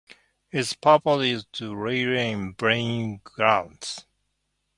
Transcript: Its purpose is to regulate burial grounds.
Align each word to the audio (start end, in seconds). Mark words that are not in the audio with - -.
Its 0.49 0.73
purpose 0.73 1.21
is 1.23 1.45
to 1.53 1.75
regulate 1.75 2.57
burial 2.57 3.19
grounds. 3.23 4.07